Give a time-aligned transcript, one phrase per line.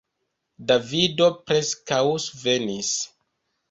[0.71, 2.95] Davido preskaŭ svenis.